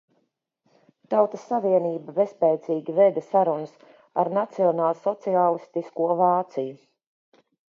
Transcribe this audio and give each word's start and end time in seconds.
Tautas 1.13 1.43
savienība 1.49 2.15
bezspēcīgi 2.15 2.95
veda 3.01 3.23
sarunas 3.27 3.75
ar 4.23 4.33
nacionālsociālistisko 4.41 6.09
Vāciju. 6.25 6.77